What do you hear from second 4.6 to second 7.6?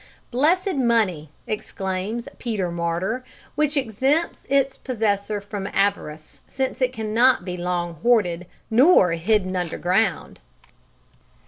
possessor from avarice, since it cannot be